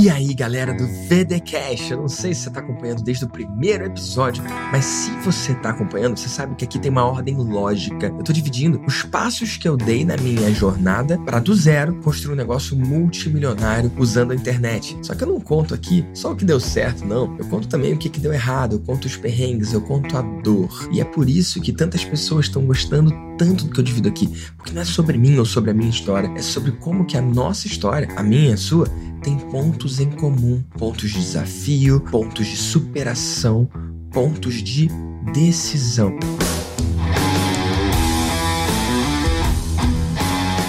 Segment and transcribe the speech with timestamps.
[0.00, 3.84] E aí, galera do VDCast, eu não sei se você está acompanhando desde o primeiro
[3.84, 8.06] episódio, mas se você está acompanhando, você sabe que aqui tem uma ordem lógica.
[8.06, 12.34] Eu estou dividindo os passos que eu dei na minha jornada para do zero construir
[12.34, 14.96] um negócio multimilionário usando a internet.
[15.02, 17.36] Só que eu não conto aqui só o que deu certo, não.
[17.36, 20.22] Eu conto também o que, que deu errado, eu conto os perrengues, eu conto a
[20.22, 20.88] dor.
[20.92, 24.28] E é por isso que tantas pessoas estão gostando tanto do que eu divido aqui,
[24.56, 27.22] porque não é sobre mim ou sobre a minha história, é sobre como que a
[27.22, 28.88] nossa história, a minha e a sua,
[29.22, 30.27] tem pontos em comum,
[30.78, 33.68] pontos de desafio, pontos de superação,
[34.12, 34.88] pontos de
[35.32, 36.12] decisão.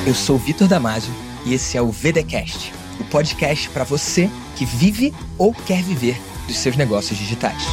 [0.05, 1.13] Eu sou Vitor Damasio
[1.45, 6.57] e esse é o VDcast, o podcast para você que vive ou quer viver dos
[6.57, 7.63] seus negócios digitais.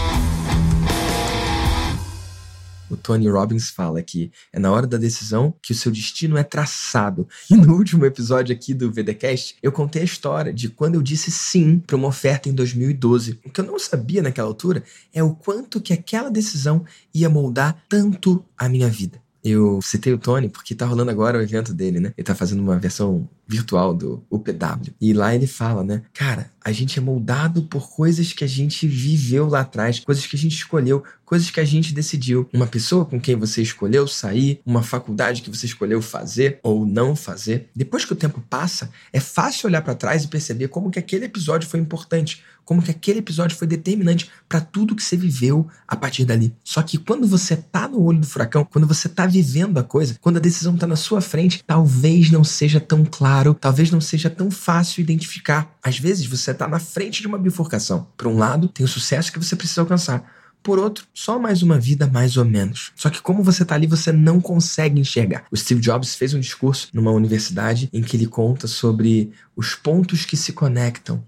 [3.06, 7.28] Tony Robbins fala que é na hora da decisão que o seu destino é traçado.
[7.48, 11.30] E no último episódio aqui do VDcast, eu contei a história de quando eu disse
[11.30, 13.38] sim para uma oferta em 2012.
[13.44, 14.82] O que eu não sabia naquela altura
[15.14, 19.22] é o quanto que aquela decisão ia moldar tanto a minha vida.
[19.44, 22.12] Eu citei o Tony porque tá rolando agora o evento dele, né?
[22.16, 24.94] Ele tá fazendo uma versão virtual do UPW.
[25.00, 26.02] E lá ele fala, né?
[26.12, 30.34] Cara, a gente é moldado por coisas que a gente viveu lá atrás, coisas que
[30.34, 32.48] a gente escolheu, coisas que a gente decidiu.
[32.52, 37.14] Uma pessoa com quem você escolheu sair, uma faculdade que você escolheu fazer ou não
[37.14, 37.68] fazer.
[37.74, 41.26] Depois que o tempo passa, é fácil olhar para trás e perceber como que aquele
[41.26, 45.94] episódio foi importante, como que aquele episódio foi determinante para tudo que você viveu a
[45.94, 46.52] partir dali.
[46.64, 50.16] Só que quando você tá no olho do furacão, quando você tá vivendo a coisa,
[50.20, 54.00] quando a decisão tá na sua frente, talvez não seja tão claro claro, talvez não
[54.00, 55.76] seja tão fácil identificar.
[55.82, 58.06] Às vezes você está na frente de uma bifurcação.
[58.16, 60.24] Por um lado, tem o sucesso que você precisa alcançar.
[60.62, 62.92] Por outro, só mais uma vida mais ou menos.
[62.96, 65.44] Só que como você está ali, você não consegue enxergar.
[65.50, 70.24] O Steve Jobs fez um discurso numa universidade em que ele conta sobre os pontos
[70.24, 71.22] que se conectam.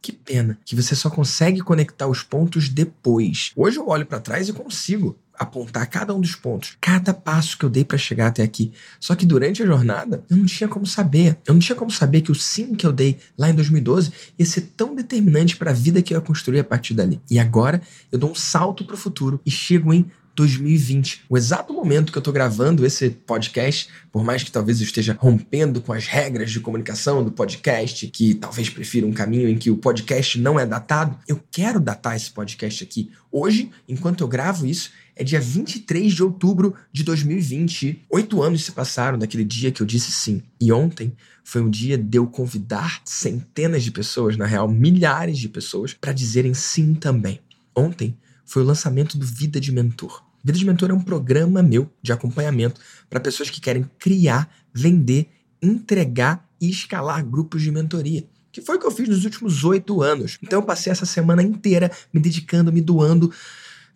[0.00, 3.52] Que pena que você só consegue conectar os pontos depois.
[3.54, 7.64] Hoje eu olho para trás e consigo apontar cada um dos pontos, cada passo que
[7.64, 8.72] eu dei para chegar até aqui.
[9.00, 11.38] Só que durante a jornada, eu não tinha como saber.
[11.46, 14.46] Eu não tinha como saber que o sim que eu dei lá em 2012 ia
[14.46, 17.20] ser tão determinante para a vida que eu ia construir a partir dali.
[17.30, 17.80] E agora
[18.10, 21.24] eu dou um salto para o futuro e chego em 2020.
[21.28, 25.16] O exato momento que eu estou gravando esse podcast, por mais que talvez eu esteja
[25.18, 29.70] rompendo com as regras de comunicação do podcast, que talvez prefira um caminho em que
[29.70, 33.10] o podcast não é datado, eu quero datar esse podcast aqui.
[33.30, 38.04] Hoje, enquanto eu gravo isso, é dia 23 de outubro de 2020.
[38.10, 40.42] Oito anos se passaram daquele dia que eu disse sim.
[40.60, 41.14] E ontem
[41.44, 46.12] foi um dia de eu convidar centenas de pessoas, na real, milhares de pessoas, para
[46.12, 47.40] dizerem sim também.
[47.76, 50.24] Ontem foi o lançamento do Vida de Mentor.
[50.44, 55.28] Vida de Mentor é um programa meu de acompanhamento para pessoas que querem criar, vender,
[55.62, 58.24] entregar e escalar grupos de mentoria.
[58.50, 60.38] Que foi o que eu fiz nos últimos oito anos.
[60.42, 63.32] Então eu passei essa semana inteira me dedicando, me doando,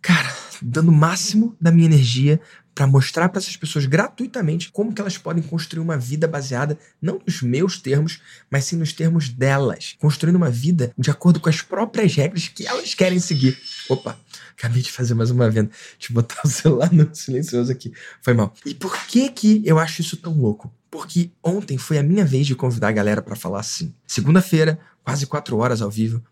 [0.00, 2.40] cara, dando o máximo da minha energia
[2.76, 7.18] para mostrar para essas pessoas gratuitamente como que elas podem construir uma vida baseada não
[7.26, 11.62] nos meus termos, mas sim nos termos delas, construindo uma vida de acordo com as
[11.62, 13.58] próprias regras que elas querem seguir.
[13.88, 14.18] Opa,
[14.52, 15.70] acabei de fazer mais uma venda.
[16.06, 17.94] Eu botar o celular no silencioso aqui.
[18.20, 18.52] Foi mal.
[18.66, 20.70] E por que que eu acho isso tão louco?
[20.90, 23.94] Porque ontem foi a minha vez de convidar a galera para falar assim.
[24.06, 26.22] Segunda-feira, quase quatro horas ao vivo.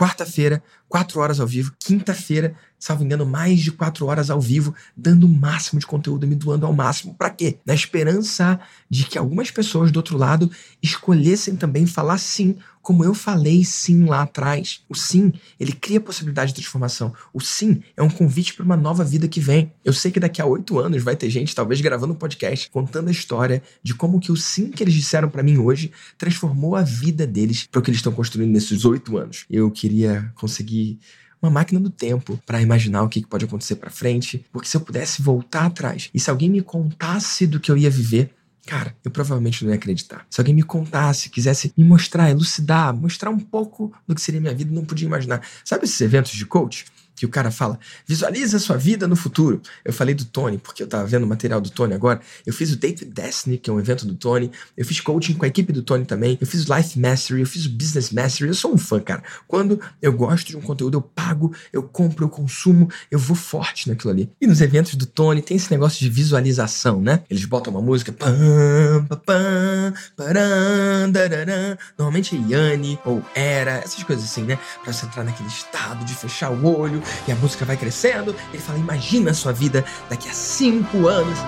[0.00, 1.74] Quarta-feira, quatro horas ao vivo.
[1.78, 6.34] Quinta-feira, salvo engano, mais de quatro horas ao vivo, dando o máximo de conteúdo, me
[6.34, 7.14] doando ao máximo.
[7.14, 7.58] Para quê?
[7.66, 10.50] Na esperança de que algumas pessoas do outro lado
[10.82, 12.56] escolhessem também falar sim,
[12.90, 14.80] como eu falei sim lá atrás.
[14.88, 17.14] O sim, ele cria possibilidade de transformação.
[17.32, 19.70] O sim é um convite para uma nova vida que vem.
[19.84, 23.06] Eu sei que daqui a oito anos vai ter gente, talvez, gravando um podcast, contando
[23.06, 26.82] a história de como que o sim que eles disseram para mim hoje transformou a
[26.82, 29.44] vida deles para o que eles estão construindo nesses oito anos.
[29.48, 30.98] Eu queria conseguir
[31.40, 34.80] uma máquina do tempo para imaginar o que pode acontecer para frente, porque se eu
[34.80, 38.34] pudesse voltar atrás e se alguém me contasse do que eu ia viver,
[38.66, 40.26] Cara, eu provavelmente não ia acreditar.
[40.30, 44.54] Se alguém me contasse, quisesse me mostrar, elucidar, mostrar um pouco do que seria minha
[44.54, 45.42] vida, não podia imaginar.
[45.64, 46.84] Sabe esses eventos de coach?
[47.20, 49.60] Que o cara fala, visualiza a sua vida no futuro.
[49.84, 52.18] Eu falei do Tony, porque eu tava vendo o material do Tony agora.
[52.46, 54.50] Eu fiz o Date Destiny, que é um evento do Tony.
[54.74, 56.38] Eu fiz coaching com a equipe do Tony também.
[56.40, 58.48] Eu fiz Life Mastery, eu fiz Business Mastery.
[58.48, 59.22] Eu sou um fã, cara.
[59.46, 63.86] Quando eu gosto de um conteúdo, eu pago, eu compro, eu consumo, eu vou forte
[63.86, 64.32] naquilo ali.
[64.40, 67.22] E nos eventos do Tony tem esse negócio de visualização, né?
[67.28, 68.12] Eles botam uma música.
[68.12, 71.76] Pam, pam, param, dararam.
[71.98, 74.58] Normalmente é Yanni ou Era, essas coisas assim, né?
[74.82, 78.34] Pra você entrar naquele estado de fechar o olho e a música vai crescendo.
[78.52, 81.38] Ele fala: imagina a sua vida daqui a cinco anos.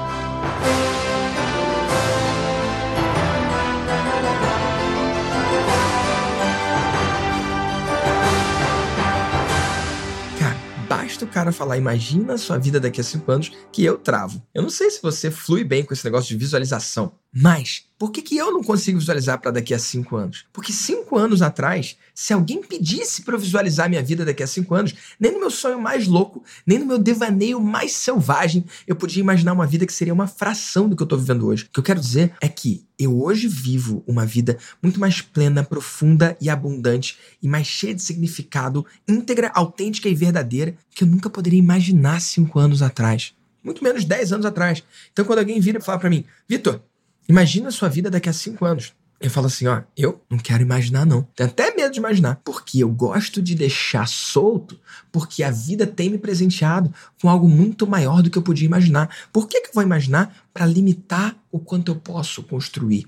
[11.23, 14.43] basta o cara falar, imagina a sua vida daqui a cinco anos, que eu travo.
[14.55, 18.21] Eu não sei se você flui bem com esse negócio de visualização mas por que,
[18.21, 20.45] que eu não consigo visualizar para daqui a cinco anos?
[20.53, 24.75] Porque cinco anos atrás, se alguém pedisse para eu visualizar minha vida daqui a cinco
[24.75, 29.21] anos, nem no meu sonho mais louco, nem no meu devaneio mais selvagem, eu podia
[29.21, 31.65] imaginar uma vida que seria uma fração do que eu estou vivendo hoje.
[31.65, 35.65] O que eu quero dizer é que eu hoje vivo uma vida muito mais plena,
[35.65, 41.31] profunda e abundante e mais cheia de significado, íntegra, autêntica e verdadeira que eu nunca
[41.31, 43.33] poderia imaginar cinco anos atrás.
[43.63, 44.83] Muito menos dez anos atrás.
[45.13, 46.83] Então, quando alguém vira e fala para mim, Vitor,
[47.29, 48.93] Imagina a sua vida daqui a cinco anos.
[49.23, 51.23] Eu falo assim, ó, eu não quero imaginar não.
[51.37, 54.77] Tenho até medo de imaginar, porque eu gosto de deixar solto,
[55.13, 59.09] porque a vida tem me presenteado com algo muito maior do que eu podia imaginar.
[59.33, 60.35] Por que, que eu vou imaginar?
[60.53, 63.07] Para limitar o quanto eu posso construir.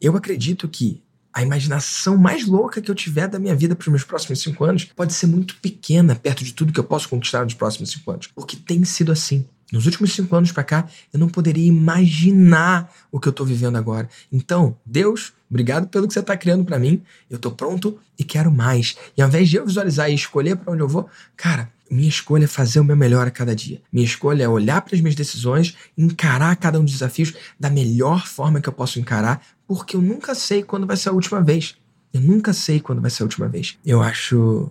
[0.00, 3.88] Eu acredito que a imaginação mais louca que eu tiver da minha vida para os
[3.88, 7.44] meus próximos cinco anos pode ser muito pequena perto de tudo que eu posso conquistar
[7.44, 9.46] nos próximos cinco anos, porque tem sido assim.
[9.72, 13.76] Nos últimos cinco anos para cá, eu não poderia imaginar o que eu estou vivendo
[13.76, 14.08] agora.
[14.30, 17.02] Então, Deus, obrigado pelo que você está criando para mim.
[17.28, 18.96] Eu estou pronto e quero mais.
[19.16, 22.44] E ao invés de eu visualizar e escolher para onde eu vou, cara, minha escolha
[22.44, 23.80] é fazer o meu melhor a cada dia.
[23.92, 28.26] Minha escolha é olhar para as minhas decisões, encarar cada um dos desafios da melhor
[28.26, 31.76] forma que eu posso encarar, porque eu nunca sei quando vai ser a última vez.
[32.12, 33.78] Eu nunca sei quando vai ser a última vez.
[33.84, 34.70] Eu acho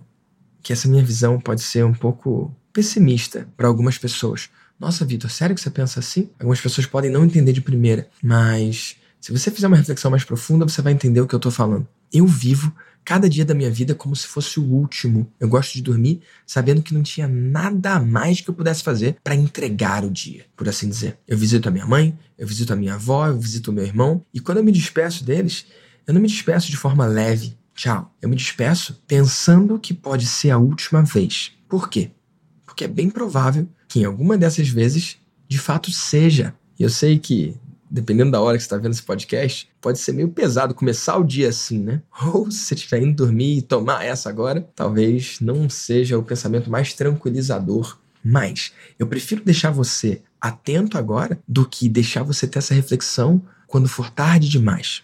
[0.61, 4.49] que essa minha visão pode ser um pouco pessimista para algumas pessoas.
[4.83, 6.29] Nossa, Vitor, sério que você pensa assim?
[6.37, 10.67] Algumas pessoas podem não entender de primeira, mas se você fizer uma reflexão mais profunda,
[10.67, 11.87] você vai entender o que eu tô falando.
[12.11, 12.69] Eu vivo
[13.05, 15.31] cada dia da minha vida como se fosse o último.
[15.39, 19.33] Eu gosto de dormir sabendo que não tinha nada mais que eu pudesse fazer para
[19.35, 21.17] entregar o dia, por assim dizer.
[21.25, 24.21] Eu visito a minha mãe, eu visito a minha avó, eu visito o meu irmão,
[24.33, 25.65] e quando eu me despeço deles,
[26.05, 27.57] eu não me despeço de forma leve.
[27.73, 28.13] Tchau.
[28.21, 31.53] Eu me despeço pensando que pode ser a última vez.
[31.69, 32.11] Por quê?
[32.65, 35.17] Porque é bem provável que em alguma dessas vezes,
[35.47, 36.55] de fato, seja.
[36.79, 37.55] E eu sei que,
[37.91, 41.23] dependendo da hora que você está vendo esse podcast, pode ser meio pesado começar o
[41.23, 42.01] dia assim, né?
[42.33, 46.71] Ou se você estiver indo dormir e tomar essa agora, talvez não seja o pensamento
[46.71, 47.99] mais tranquilizador.
[48.25, 53.87] Mas eu prefiro deixar você atento agora do que deixar você ter essa reflexão quando
[53.87, 55.03] for tarde demais.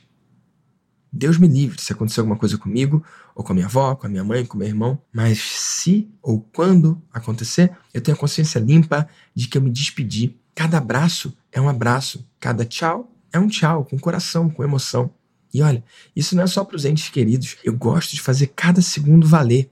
[1.11, 3.03] Deus me livre se acontecer alguma coisa comigo,
[3.35, 6.09] ou com a minha avó, com a minha mãe, com o meu irmão, mas se
[6.21, 10.35] ou quando acontecer, eu tenho a consciência limpa de que eu me despedi.
[10.53, 15.11] Cada abraço é um abraço, cada tchau é um tchau, com coração, com emoção.
[15.53, 15.83] E olha,
[16.15, 19.69] isso não é só para os entes queridos, eu gosto de fazer cada segundo valer.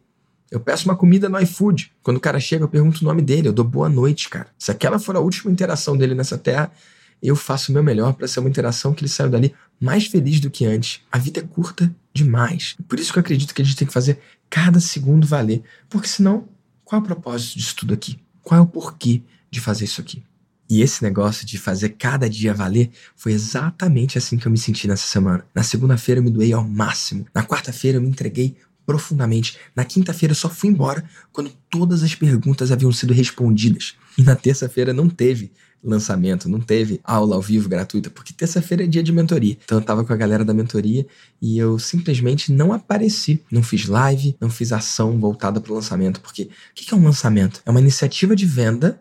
[0.49, 1.91] Eu peço uma comida no iFood.
[2.01, 4.47] Quando o cara chega, eu pergunto o nome dele, eu dou boa noite, cara.
[4.57, 6.71] Se aquela for a última interação dele nessa terra,
[7.21, 10.39] eu faço o meu melhor para ser uma interação que ele saiu dali mais feliz
[10.39, 11.01] do que antes.
[11.11, 12.75] A vida é curta demais.
[12.87, 14.19] Por isso que eu acredito que a gente tem que fazer
[14.49, 15.61] cada segundo valer.
[15.89, 16.47] Porque senão,
[16.83, 18.19] qual é o propósito disso tudo aqui?
[18.41, 19.21] Qual é o porquê
[19.51, 20.23] de fazer isso aqui?
[20.69, 24.87] E esse negócio de fazer cada dia valer foi exatamente assim que eu me senti
[24.87, 25.45] nessa semana.
[25.55, 27.25] Na segunda-feira eu me doei ao máximo.
[27.33, 29.57] Na quarta-feira eu me entreguei profundamente.
[29.75, 33.95] Na quinta-feira eu só fui embora quando todas as perguntas haviam sido respondidas.
[34.17, 35.51] E na terça-feira não teve
[35.83, 39.57] lançamento, não teve aula ao vivo gratuita, porque terça-feira é dia de mentoria.
[39.63, 41.05] Então eu tava com a galera da mentoria
[41.41, 43.43] e eu simplesmente não apareci.
[43.51, 47.03] Não fiz live, não fiz ação voltada para o lançamento, porque o que é um
[47.03, 47.61] lançamento?
[47.65, 48.99] É uma iniciativa de venda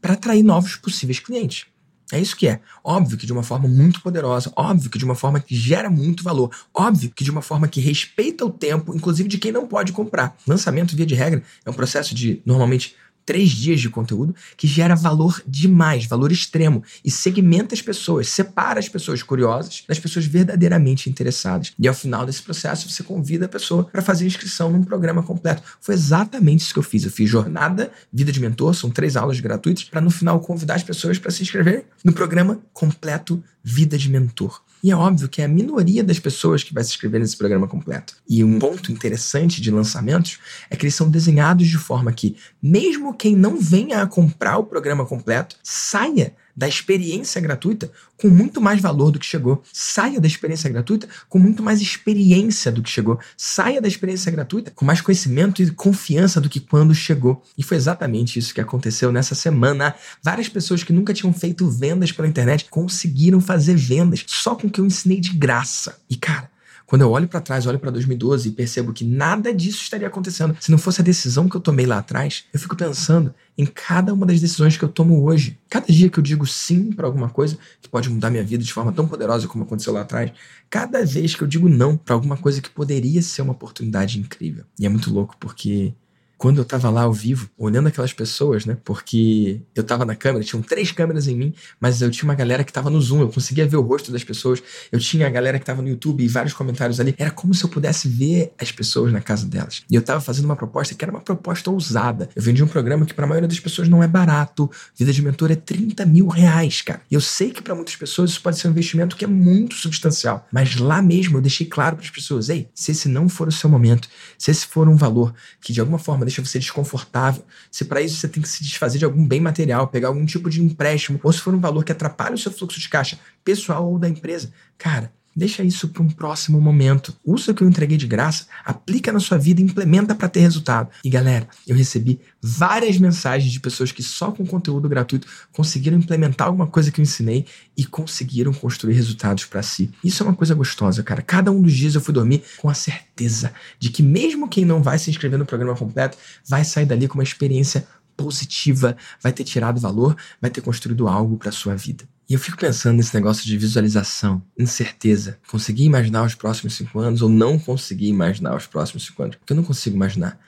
[0.00, 1.66] para atrair novos possíveis clientes.
[2.10, 2.60] É isso que é.
[2.82, 6.24] Óbvio que de uma forma muito poderosa, óbvio que de uma forma que gera muito
[6.24, 9.92] valor, óbvio que de uma forma que respeita o tempo, inclusive de quem não pode
[9.92, 10.34] comprar.
[10.46, 12.96] Lançamento, via de regra, é um processo de normalmente
[13.28, 18.78] três dias de conteúdo que gera valor demais, valor extremo, e segmenta as pessoas, separa
[18.78, 21.74] as pessoas curiosas das pessoas verdadeiramente interessadas.
[21.78, 25.62] E ao final desse processo, você convida a pessoa para fazer inscrição num programa completo.
[25.78, 27.04] Foi exatamente isso que eu fiz.
[27.04, 30.82] Eu fiz jornada, vida de mentor, são três aulas gratuitas, para no final convidar as
[30.82, 34.62] pessoas para se inscreverem no programa completo Vida de Mentor.
[34.82, 37.66] E é óbvio que é a minoria das pessoas que vai se inscrever nesse programa
[37.66, 38.14] completo.
[38.28, 40.38] E um ponto interessante de lançamentos
[40.70, 44.64] é que eles são desenhados de forma que, mesmo quem não venha a comprar o
[44.64, 49.62] programa completo, saia da experiência gratuita com muito mais valor do que chegou.
[49.72, 53.20] Saia da experiência gratuita com muito mais experiência do que chegou.
[53.36, 57.44] Saia da experiência gratuita com mais conhecimento e confiança do que quando chegou.
[57.56, 59.94] E foi exatamente isso que aconteceu nessa semana.
[60.20, 64.70] Várias pessoas que nunca tinham feito vendas pela internet conseguiram fazer vendas só com o
[64.70, 65.96] que eu ensinei de graça.
[66.10, 66.50] E cara,
[66.88, 70.56] quando eu olho para trás, olho para 2012 e percebo que nada disso estaria acontecendo
[70.58, 74.14] se não fosse a decisão que eu tomei lá atrás, eu fico pensando em cada
[74.14, 75.58] uma das decisões que eu tomo hoje.
[75.68, 78.72] Cada dia que eu digo sim para alguma coisa que pode mudar minha vida de
[78.72, 80.32] forma tão poderosa como aconteceu lá atrás,
[80.70, 84.64] cada vez que eu digo não para alguma coisa que poderia ser uma oportunidade incrível.
[84.78, 85.92] E é muito louco porque
[86.38, 88.76] quando eu tava lá ao vivo, olhando aquelas pessoas, né?
[88.84, 92.62] Porque eu tava na câmera, tinham três câmeras em mim, mas eu tinha uma galera
[92.62, 94.62] que tava no Zoom, eu conseguia ver o rosto das pessoas.
[94.92, 97.12] Eu tinha a galera que tava no YouTube e vários comentários ali.
[97.18, 99.82] Era como se eu pudesse ver as pessoas na casa delas.
[99.90, 102.30] E eu tava fazendo uma proposta que era uma proposta ousada.
[102.36, 104.70] Eu vendi um programa que para a maioria das pessoas não é barato.
[104.96, 107.00] Vida de mentor é 30 mil reais, cara.
[107.10, 109.74] E eu sei que para muitas pessoas isso pode ser um investimento que é muito
[109.74, 110.46] substancial.
[110.52, 113.52] Mas lá mesmo eu deixei claro para as pessoas: ei, se esse não for o
[113.52, 117.84] seu momento, se esse for um valor que de alguma forma deixa você desconfortável, se
[117.84, 120.62] para isso você tem que se desfazer de algum bem material, pegar algum tipo de
[120.62, 123.98] empréstimo, ou se for um valor que atrapalha o seu fluxo de caixa pessoal ou
[123.98, 127.14] da empresa, cara, Deixa isso para um próximo momento.
[127.24, 130.88] Usa o que eu entreguei de graça, aplica na sua vida implementa para ter resultado.
[131.04, 136.48] E galera, eu recebi várias mensagens de pessoas que só com conteúdo gratuito conseguiram implementar
[136.48, 139.92] alguma coisa que eu ensinei e conseguiram construir resultados para si.
[140.02, 141.22] Isso é uma coisa gostosa, cara.
[141.22, 144.82] Cada um dos dias eu fui dormir com a certeza de que mesmo quem não
[144.82, 146.18] vai se inscrever no programa completo
[146.48, 147.86] vai sair dali com uma experiência
[148.18, 152.04] positiva, vai ter tirado valor, vai ter construído algo para sua vida.
[152.28, 155.38] E eu fico pensando nesse negócio de visualização, incerteza.
[155.48, 159.36] Conseguir imaginar os próximos cinco anos ou não conseguir imaginar os próximos cinco anos?
[159.36, 160.38] Porque eu não consigo imaginar.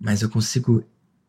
[0.00, 0.82] Mas eu consigo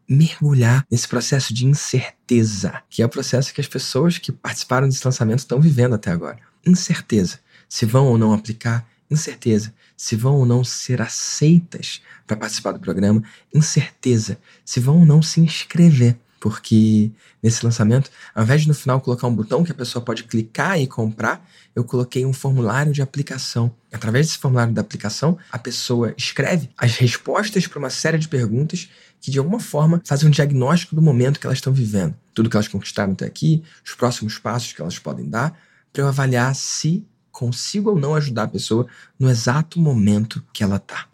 [0.08, 5.06] mergulhar nesse processo de incerteza, que é o processo que as pessoas que participaram desse
[5.06, 6.40] lançamento estão vivendo até agora.
[6.66, 7.40] Incerteza.
[7.68, 9.74] Se vão ou não aplicar, incerteza.
[9.98, 13.24] Se vão ou não ser aceitas para participar do programa,
[13.54, 14.38] incerteza.
[14.64, 17.12] Se vão ou não se inscrever porque
[17.44, 20.80] nesse lançamento, ao invés de no final colocar um botão que a pessoa pode clicar
[20.80, 23.74] e comprar, eu coloquei um formulário de aplicação.
[23.92, 28.90] Através desse formulário da aplicação, a pessoa escreve as respostas para uma série de perguntas
[29.22, 32.16] que de alguma forma fazem um diagnóstico do momento que elas estão vivendo.
[32.34, 35.58] Tudo que elas conquistaram até aqui, os próximos passos que elas podem dar,
[35.92, 37.06] para eu avaliar se
[37.40, 38.86] consigo ou não ajudar a pessoa
[39.18, 41.08] no exato momento que ela está.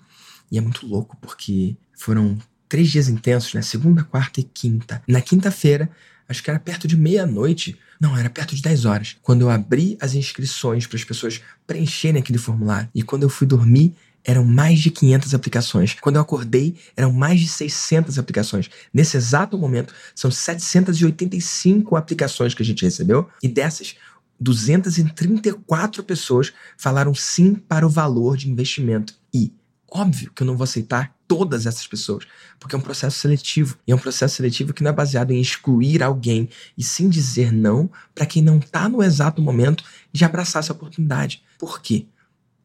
[0.52, 3.62] E é muito louco porque foram três dias intensos, né?
[3.62, 5.04] Segunda, quarta e quinta.
[5.08, 5.88] Na quinta-feira,
[6.28, 7.78] acho que era perto de meia-noite.
[8.02, 9.16] Não, era perto de 10 horas.
[9.22, 12.90] Quando eu abri as inscrições para as pessoas preencherem aquele formulário.
[12.96, 15.96] E quando eu fui dormir, eram mais de 500 aplicações.
[16.02, 18.68] Quando eu acordei, eram mais de 600 aplicações.
[18.92, 23.30] Nesse exato momento, são 785 aplicações que a gente recebeu.
[23.44, 23.96] E dessas,
[24.40, 29.16] 234 pessoas falaram sim para o valor de investimento.
[29.34, 29.54] E
[29.98, 32.26] Óbvio que eu não vou aceitar todas essas pessoas,
[32.60, 33.78] porque é um processo seletivo.
[33.88, 37.54] E é um processo seletivo que não é baseado em excluir alguém, e sim dizer
[37.54, 41.42] não para quem não está no exato momento de abraçar essa oportunidade.
[41.58, 42.08] Por quê?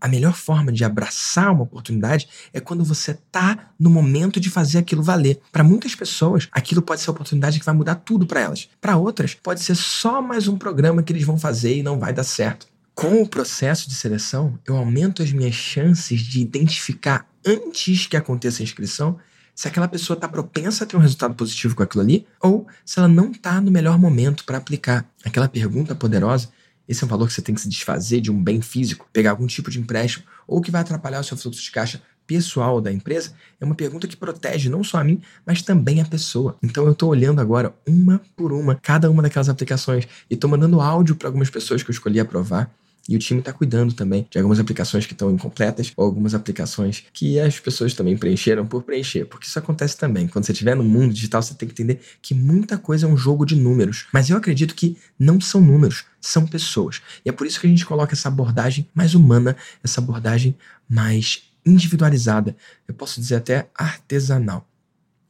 [0.01, 4.79] A melhor forma de abraçar uma oportunidade é quando você está no momento de fazer
[4.79, 5.41] aquilo valer.
[5.53, 8.69] Para muitas pessoas, aquilo pode ser a oportunidade que vai mudar tudo para elas.
[8.81, 12.13] Para outras, pode ser só mais um programa que eles vão fazer e não vai
[12.13, 12.67] dar certo.
[12.95, 18.63] Com o processo de seleção, eu aumento as minhas chances de identificar antes que aconteça
[18.63, 19.19] a inscrição
[19.55, 22.99] se aquela pessoa está propensa a ter um resultado positivo com aquilo ali ou se
[22.99, 25.05] ela não está no melhor momento para aplicar.
[25.25, 26.49] Aquela pergunta poderosa,
[26.91, 29.31] esse é um valor que você tem que se desfazer de um bem físico, pegar
[29.31, 32.93] algum tipo de empréstimo ou que vai atrapalhar o seu fluxo de caixa pessoal da
[32.93, 36.57] empresa, é uma pergunta que protege não só a mim, mas também a pessoa.
[36.61, 40.81] Então eu estou olhando agora uma por uma cada uma daquelas aplicações e estou mandando
[40.81, 42.69] áudio para algumas pessoas que eu escolhi aprovar
[43.09, 47.05] e o time está cuidando também de algumas aplicações que estão incompletas ou algumas aplicações
[47.13, 49.25] que as pessoas também preencheram por preencher.
[49.25, 50.29] Porque isso acontece também.
[50.29, 53.17] Quando você estiver no mundo digital, você tem que entender que muita coisa é um
[53.17, 54.07] jogo de números.
[54.13, 57.03] Mas eu acredito que não são números, são pessoas.
[57.25, 60.57] E é por isso que a gente coloca essa abordagem mais humana, essa abordagem
[60.89, 62.57] mais individualizada,
[62.89, 64.67] eu posso dizer até artesanal.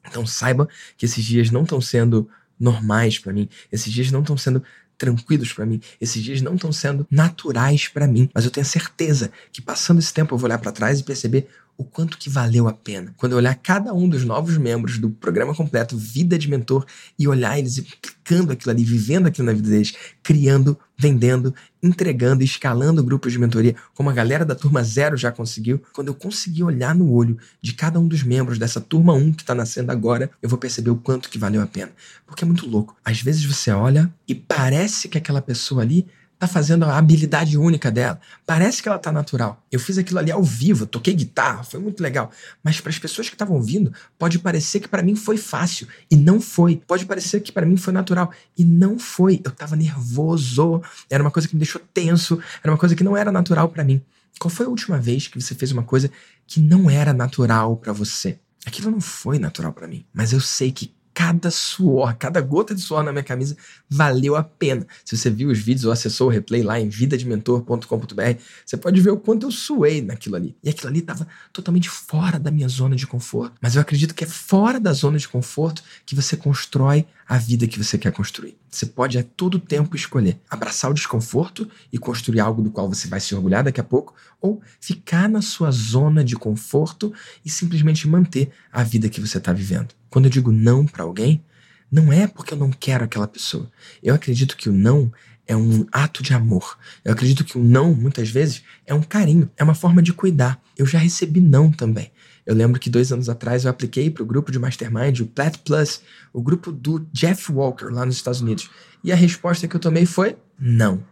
[0.07, 4.37] Então saiba que esses dias não estão sendo normais para mim, esses dias não estão
[4.37, 4.63] sendo
[5.01, 5.81] tranquilos para mim.
[5.99, 10.13] Esses dias não estão sendo naturais para mim, mas eu tenho certeza que passando esse
[10.13, 11.49] tempo eu vou olhar para trás e perceber
[11.81, 13.15] o quanto que valeu a pena.
[13.17, 16.85] Quando eu olhar cada um dos novos membros do programa completo Vida de Mentor
[17.19, 23.03] e olhar eles aplicando aquilo ali, vivendo aquilo na vida deles, criando, vendendo, entregando, escalando
[23.03, 26.95] grupos de mentoria, como a galera da turma zero já conseguiu, quando eu conseguir olhar
[26.95, 30.51] no olho de cada um dos membros dessa turma 1 que está nascendo agora, eu
[30.51, 31.93] vou perceber o quanto que valeu a pena.
[32.27, 32.95] Porque é muito louco.
[33.03, 36.07] Às vezes você olha e parece que aquela pessoa ali
[36.41, 38.19] tá fazendo a habilidade única dela.
[38.47, 39.63] Parece que ela tá natural.
[39.71, 42.31] Eu fiz aquilo ali ao vivo, toquei guitarra, foi muito legal.
[42.65, 46.17] Mas para as pessoas que estavam ouvindo, pode parecer que para mim foi fácil e
[46.17, 46.83] não foi.
[46.87, 49.39] Pode parecer que para mim foi natural e não foi.
[49.45, 53.15] Eu tava nervoso, era uma coisa que me deixou tenso, era uma coisa que não
[53.15, 54.03] era natural para mim.
[54.39, 56.11] Qual foi a última vez que você fez uma coisa
[56.47, 58.39] que não era natural para você?
[58.65, 62.81] Aquilo não foi natural para mim, mas eu sei que cada suor, cada gota de
[62.81, 63.55] suor na minha camisa
[63.91, 64.87] valeu a pena.
[65.05, 69.11] Se você viu os vídeos ou acessou o replay lá em vidadementor.com.br, você pode ver
[69.11, 70.57] o quanto eu suei naquilo ali.
[70.65, 73.53] E aquilo ali estava totalmente fora da minha zona de conforto.
[73.61, 77.67] Mas eu acredito que é fora da zona de conforto que você constrói a vida
[77.67, 78.57] que você quer construir.
[78.71, 83.09] Você pode a todo tempo escolher abraçar o desconforto e construir algo do qual você
[83.09, 87.13] vai se orgulhar daqui a pouco, ou ficar na sua zona de conforto
[87.45, 90.00] e simplesmente manter a vida que você está vivendo.
[90.11, 91.43] Quando eu digo não para alguém,
[91.91, 93.71] não é porque eu não quero aquela pessoa.
[94.03, 95.11] Eu acredito que o não
[95.47, 96.79] é um ato de amor.
[97.05, 100.63] Eu acredito que o não, muitas vezes, é um carinho, é uma forma de cuidar.
[100.77, 102.13] Eu já recebi não também.
[102.47, 105.57] Eu lembro que dois anos atrás eu apliquei para o grupo de Mastermind, o Plat
[105.59, 106.03] Plus,
[106.33, 108.71] o grupo do Jeff Walker lá nos Estados Unidos.
[109.03, 111.03] E a resposta que eu tomei foi não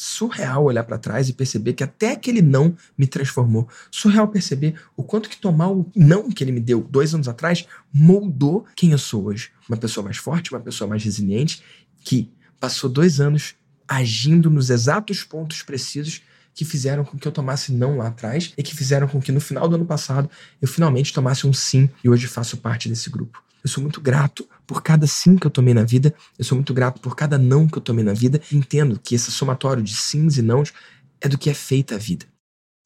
[0.00, 3.68] surreal olhar para trás e perceber que até aquele não me transformou.
[3.90, 7.66] Surreal perceber o quanto que tomar o não que ele me deu dois anos atrás
[7.92, 9.50] moldou quem eu sou hoje.
[9.68, 11.64] Uma pessoa mais forte, uma pessoa mais resiliente,
[12.04, 13.56] que passou dois anos
[13.88, 16.22] agindo nos exatos pontos precisos
[16.54, 19.40] que fizeram com que eu tomasse não lá atrás e que fizeram com que no
[19.40, 20.30] final do ano passado
[20.62, 23.42] eu finalmente tomasse um sim e hoje faço parte desse grupo.
[23.62, 26.72] Eu sou muito grato por cada sim que eu tomei na vida, eu sou muito
[26.72, 28.40] grato por cada não que eu tomei na vida.
[28.52, 30.72] Entendo que esse somatório de sims e nãos
[31.20, 32.26] é do que é feita a vida.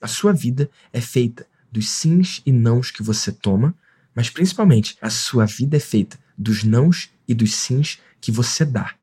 [0.00, 3.74] A sua vida é feita dos sims e nãos que você toma,
[4.14, 8.94] mas principalmente a sua vida é feita dos nãos e dos sims que você dá.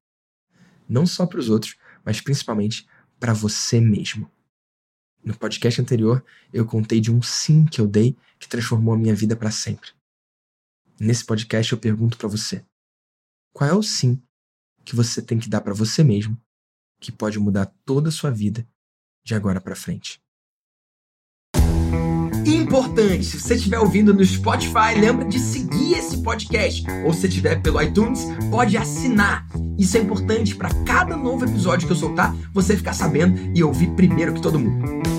[0.87, 2.87] Não só para os outros, mas principalmente
[3.19, 4.29] para você mesmo.
[5.23, 6.23] No podcast anterior,
[6.53, 9.89] eu contei de um sim que eu dei que transformou a minha vida para sempre.
[10.99, 12.65] Nesse podcast eu pergunto para você:
[13.53, 14.21] qual é o sim
[14.83, 16.37] que você tem que dar para você mesmo
[16.99, 18.67] que pode mudar toda a sua vida
[19.23, 20.21] de agora para frente?
[22.45, 26.83] Importante, se você estiver ouvindo no Spotify, lembra de seguir esse podcast.
[27.05, 29.47] Ou se estiver pelo iTunes, pode assinar.
[29.77, 33.89] Isso é importante para cada novo episódio que eu soltar, você ficar sabendo e ouvir
[33.95, 35.18] primeiro que todo mundo.